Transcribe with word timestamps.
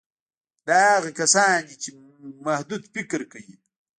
دا 0.67 0.79
هغه 0.95 1.11
کسان 1.19 1.55
دي 1.67 1.75
چې 1.83 1.89
محدود 2.45 2.83
فکر 2.93 3.19
کوي 3.31 3.55